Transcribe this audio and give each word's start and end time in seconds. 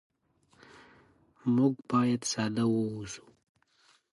موږ 1.55 1.73
باید 1.89 2.21
ساده 2.31 2.65
واوسو. 2.69 3.23